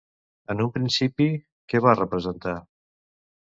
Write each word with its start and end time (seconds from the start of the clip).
En 0.53 0.63
un 0.65 0.71
principi, 0.77 1.27
què 1.73 1.83
va 1.89 1.95
representar? 2.01 2.57